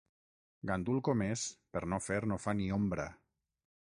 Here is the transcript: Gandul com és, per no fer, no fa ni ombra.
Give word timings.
Gandul 0.69 1.01
com 1.07 1.21
és, 1.25 1.43
per 1.77 1.83
no 1.93 1.99
fer, 2.05 2.17
no 2.31 2.39
fa 2.47 2.55
ni 2.63 2.71
ombra. 2.79 3.07